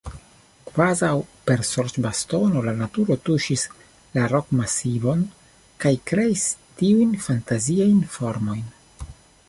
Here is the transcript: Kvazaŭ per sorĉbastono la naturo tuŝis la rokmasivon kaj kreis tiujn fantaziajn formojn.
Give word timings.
Kvazaŭ 0.69 1.09
per 1.49 1.59
sorĉbastono 1.71 2.63
la 2.67 2.73
naturo 2.79 3.17
tuŝis 3.27 3.65
la 4.15 4.25
rokmasivon 4.33 5.21
kaj 5.85 5.93
kreis 6.13 6.47
tiujn 6.81 7.13
fantaziajn 7.27 8.03
formojn. 8.17 8.65